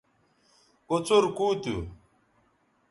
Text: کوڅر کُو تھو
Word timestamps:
کوڅر 0.87 1.23
کُو 1.37 1.47
تھو 1.61 1.75